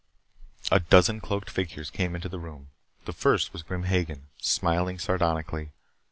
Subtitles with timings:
[0.71, 2.69] A dozen cloaked figures came into the room.
[3.05, 5.73] The first was Grim Hagen, smiling sardonically.